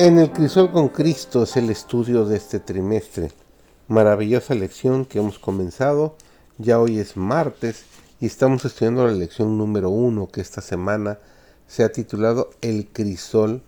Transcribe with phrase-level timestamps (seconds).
[0.00, 3.32] En el Crisol con Cristo es el estudio de este trimestre.
[3.88, 6.14] Maravillosa lección que hemos comenzado.
[6.56, 7.84] Ya hoy es martes
[8.20, 11.18] y estamos estudiando la lección número uno que esta semana
[11.66, 13.60] se ha titulado El Crisol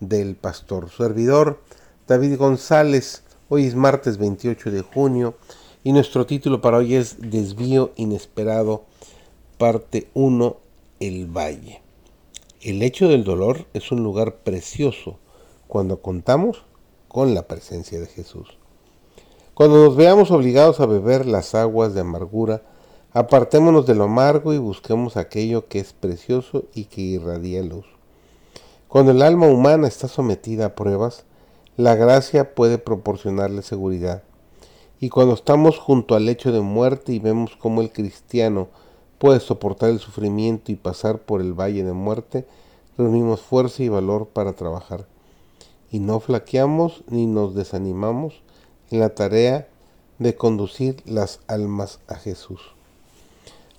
[0.00, 0.90] del Pastor.
[0.90, 1.62] servidor
[2.06, 3.22] David González.
[3.48, 5.34] Hoy es martes 28 de junio
[5.82, 8.84] y nuestro título para hoy es Desvío Inesperado,
[9.56, 10.58] parte 1,
[11.00, 11.80] El Valle.
[12.60, 15.18] El hecho del dolor es un lugar precioso
[15.70, 16.64] cuando contamos
[17.06, 18.58] con la presencia de Jesús.
[19.54, 22.62] Cuando nos veamos obligados a beber las aguas de amargura,
[23.12, 27.86] apartémonos de lo amargo y busquemos aquello que es precioso y que irradia luz.
[28.88, 31.22] Cuando el alma humana está sometida a pruebas,
[31.76, 34.24] la gracia puede proporcionarle seguridad.
[34.98, 38.66] Y cuando estamos junto al lecho de muerte y vemos cómo el cristiano
[39.18, 42.44] puede soportar el sufrimiento y pasar por el valle de muerte,
[42.98, 45.06] reunimos fuerza y valor para trabajar
[45.90, 48.42] y no flaqueamos ni nos desanimamos
[48.90, 49.68] en la tarea
[50.18, 52.60] de conducir las almas a Jesús.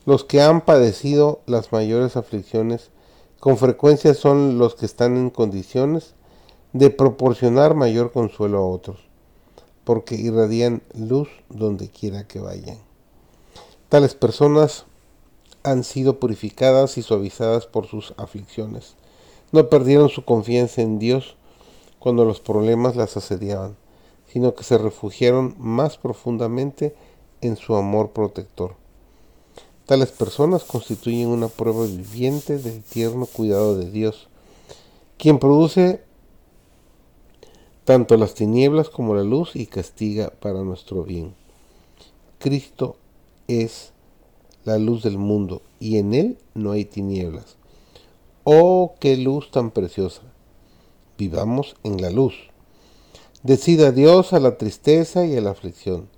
[0.05, 2.89] Los que han padecido las mayores aflicciones
[3.39, 6.13] con frecuencia son los que están en condiciones
[6.73, 8.99] de proporcionar mayor consuelo a otros,
[9.83, 12.77] porque irradian luz donde quiera que vayan.
[13.89, 14.85] Tales personas
[15.63, 18.95] han sido purificadas y suavizadas por sus aflicciones.
[19.51, 21.35] No perdieron su confianza en Dios
[22.01, 23.77] cuando los problemas las asediaban,
[24.25, 26.95] sino que se refugiaron más profundamente
[27.41, 28.73] en su amor protector.
[29.85, 34.29] Tales personas constituyen una prueba viviente del tierno cuidado de Dios,
[35.19, 36.01] quien produce
[37.85, 41.35] tanto las tinieblas como la luz y castiga para nuestro bien.
[42.39, 42.95] Cristo
[43.47, 43.93] es
[44.63, 47.57] la luz del mundo y en él no hay tinieblas.
[48.43, 50.30] Oh, qué luz tan preciosa
[51.21, 52.33] vivamos en la luz.
[53.43, 56.09] Decida Dios a la tristeza y a la aflicción.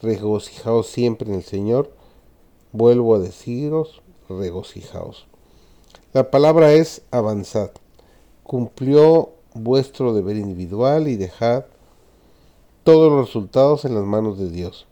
[0.00, 1.90] Regocijaos siempre en el Señor.
[2.70, 5.26] Vuelvo a deciros, regocijaos.
[6.12, 7.72] La palabra es avanzad.
[8.44, 11.64] Cumplió vuestro deber individual y dejad
[12.84, 14.86] todos los resultados en las manos de Dios.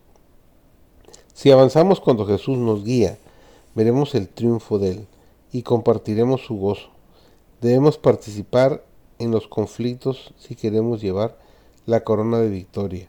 [1.32, 3.18] Si avanzamos cuando Jesús nos guía,
[3.76, 5.06] veremos el triunfo de Él
[5.52, 6.88] y compartiremos su gozo.
[7.60, 8.82] Debemos participar
[9.24, 11.38] en los conflictos si queremos llevar
[11.86, 13.08] la corona de victoria.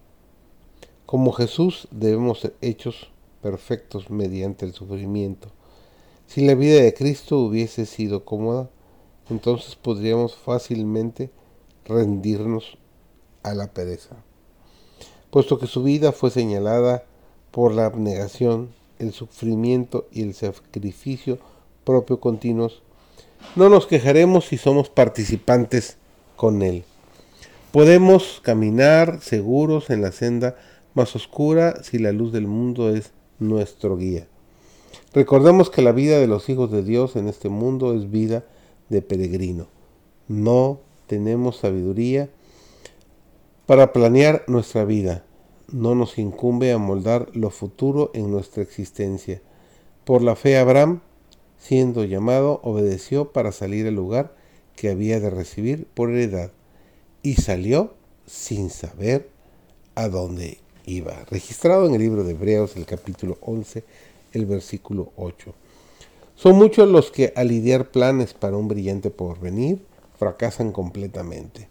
[1.05, 3.09] Como Jesús debemos ser hechos
[3.41, 5.49] perfectos mediante el sufrimiento.
[6.27, 8.69] Si la vida de Cristo hubiese sido cómoda,
[9.29, 11.29] entonces podríamos fácilmente
[11.85, 12.77] rendirnos
[13.43, 14.15] a la pereza.
[15.29, 17.03] Puesto que su vida fue señalada
[17.51, 21.37] por la abnegación, el sufrimiento y el sacrificio
[21.83, 22.81] propio continuos,
[23.55, 25.97] no nos quejaremos si somos participantes
[26.35, 26.83] con Él.
[27.71, 30.55] Podemos caminar seguros en la senda
[30.93, 34.27] más oscura si la luz del mundo es nuestro guía.
[35.13, 38.45] Recordemos que la vida de los hijos de Dios en este mundo es vida
[38.89, 39.67] de peregrino.
[40.27, 42.29] No tenemos sabiduría
[43.65, 45.25] para planear nuestra vida.
[45.71, 49.41] No nos incumbe amoldar lo futuro en nuestra existencia.
[50.05, 51.01] Por la fe Abraham
[51.65, 54.35] siendo llamado, obedeció para salir al lugar
[54.75, 56.51] que había de recibir por heredad,
[57.23, 57.93] y salió
[58.25, 59.29] sin saber
[59.95, 61.25] a dónde iba.
[61.29, 63.83] Registrado en el libro de Hebreos, el capítulo 11,
[64.33, 65.53] el versículo 8.
[66.35, 69.85] Son muchos los que al idear planes para un brillante porvenir
[70.17, 71.69] fracasan completamente.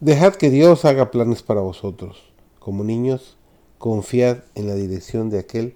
[0.00, 2.22] Dejad que Dios haga planes para vosotros.
[2.58, 3.36] Como niños,
[3.78, 5.74] confiad en la dirección de aquel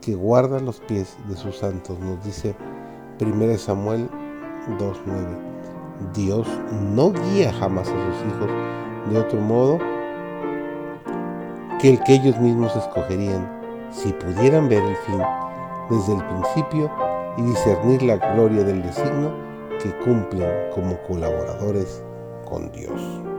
[0.00, 2.54] que guarda los pies de sus santos, nos dice
[3.20, 4.08] 1 Samuel
[4.78, 6.12] 2.9.
[6.14, 6.46] Dios
[6.94, 8.50] no guía jamás a sus hijos
[9.10, 9.78] de otro modo
[11.80, 13.48] que el que ellos mismos escogerían
[13.90, 15.20] si pudieran ver el fin
[15.90, 16.90] desde el principio
[17.36, 19.32] y discernir la gloria del designio
[19.82, 22.02] que cumplen como colaboradores
[22.44, 23.29] con Dios.